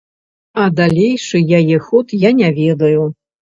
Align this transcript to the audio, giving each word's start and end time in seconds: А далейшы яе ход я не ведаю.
А 0.63 0.63
далейшы 0.79 1.43
яе 1.59 1.77
ход 1.89 2.17
я 2.27 2.35
не 2.43 2.53
ведаю. 2.61 3.09